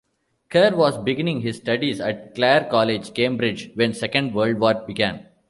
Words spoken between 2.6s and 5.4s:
College, Cambridge when Second World War began.